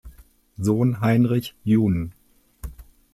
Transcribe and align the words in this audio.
Sohn 0.57 0.99
Heinrich 1.01 1.53
jun. 1.63 2.11